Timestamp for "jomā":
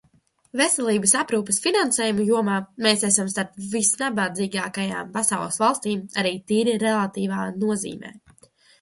2.31-2.55